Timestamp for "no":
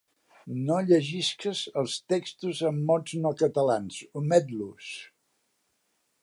0.69-0.77, 3.27-3.33